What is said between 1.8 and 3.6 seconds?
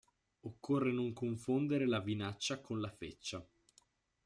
la vinaccia con la feccia.